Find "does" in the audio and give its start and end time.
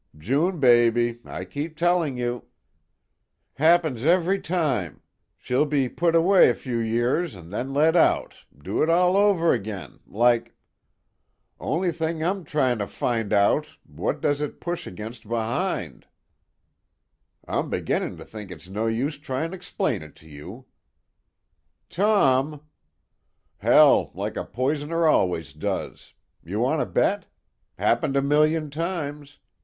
14.21-14.41, 25.53-26.15